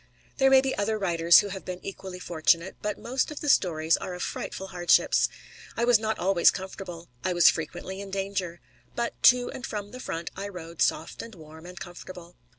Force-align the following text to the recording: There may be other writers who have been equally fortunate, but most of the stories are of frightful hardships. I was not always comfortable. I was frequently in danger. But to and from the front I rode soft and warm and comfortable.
There 0.39 0.49
may 0.49 0.61
be 0.61 0.73
other 0.75 0.97
writers 0.97 1.37
who 1.41 1.49
have 1.49 1.63
been 1.63 1.79
equally 1.85 2.17
fortunate, 2.19 2.75
but 2.81 2.97
most 2.97 3.29
of 3.29 3.39
the 3.39 3.47
stories 3.49 3.97
are 3.97 4.15
of 4.15 4.23
frightful 4.23 4.69
hardships. 4.69 5.29
I 5.77 5.85
was 5.85 5.99
not 5.99 6.17
always 6.17 6.49
comfortable. 6.49 7.09
I 7.23 7.33
was 7.33 7.51
frequently 7.51 8.01
in 8.01 8.09
danger. 8.09 8.61
But 8.95 9.13
to 9.21 9.51
and 9.51 9.63
from 9.63 9.91
the 9.91 9.99
front 9.99 10.31
I 10.35 10.47
rode 10.47 10.81
soft 10.81 11.21
and 11.21 11.35
warm 11.35 11.67
and 11.67 11.79
comfortable. 11.79 12.35